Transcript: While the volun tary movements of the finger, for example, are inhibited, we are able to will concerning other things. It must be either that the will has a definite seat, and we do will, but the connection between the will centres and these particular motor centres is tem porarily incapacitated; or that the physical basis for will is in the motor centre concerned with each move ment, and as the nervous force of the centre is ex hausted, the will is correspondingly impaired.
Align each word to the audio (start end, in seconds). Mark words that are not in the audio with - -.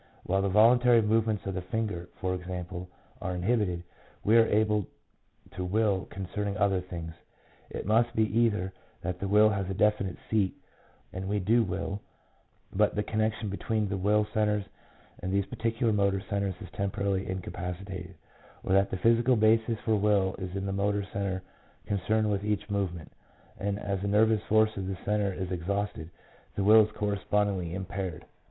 While 0.23 0.41
the 0.41 0.49
volun 0.49 0.81
tary 0.81 0.99
movements 1.03 1.45
of 1.45 1.53
the 1.53 1.61
finger, 1.61 2.09
for 2.19 2.33
example, 2.33 2.89
are 3.21 3.35
inhibited, 3.35 3.83
we 4.23 4.35
are 4.35 4.47
able 4.47 4.87
to 5.51 5.63
will 5.63 6.05
concerning 6.09 6.57
other 6.57 6.81
things. 6.81 7.13
It 7.69 7.85
must 7.85 8.15
be 8.15 8.23
either 8.35 8.73
that 9.03 9.19
the 9.19 9.27
will 9.27 9.49
has 9.51 9.69
a 9.69 9.75
definite 9.75 10.17
seat, 10.27 10.55
and 11.13 11.27
we 11.29 11.37
do 11.37 11.61
will, 11.61 12.01
but 12.73 12.95
the 12.95 13.03
connection 13.03 13.47
between 13.49 13.89
the 13.89 13.97
will 13.97 14.25
centres 14.33 14.63
and 15.19 15.31
these 15.31 15.45
particular 15.45 15.93
motor 15.93 16.19
centres 16.31 16.55
is 16.59 16.71
tem 16.71 16.89
porarily 16.89 17.27
incapacitated; 17.27 18.15
or 18.63 18.73
that 18.73 18.89
the 18.89 18.97
physical 18.97 19.35
basis 19.35 19.77
for 19.85 19.95
will 19.95 20.33
is 20.39 20.55
in 20.55 20.65
the 20.65 20.73
motor 20.73 21.03
centre 21.13 21.43
concerned 21.85 22.31
with 22.31 22.43
each 22.43 22.67
move 22.71 22.91
ment, 22.91 23.11
and 23.59 23.77
as 23.77 24.01
the 24.01 24.07
nervous 24.07 24.41
force 24.49 24.75
of 24.77 24.87
the 24.87 24.97
centre 25.05 25.31
is 25.31 25.51
ex 25.51 25.61
hausted, 25.65 26.09
the 26.55 26.63
will 26.63 26.83
is 26.87 26.91
correspondingly 26.93 27.75
impaired. 27.75 28.25